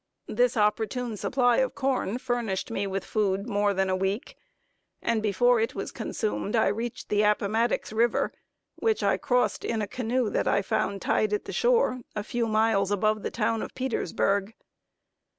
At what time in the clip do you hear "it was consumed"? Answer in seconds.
5.59-6.55